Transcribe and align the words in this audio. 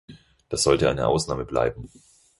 Das 0.49 0.63
sollte 0.63 0.89
eine 0.89 1.05
Ausnahme 1.05 1.45
bleiben. 1.45 1.91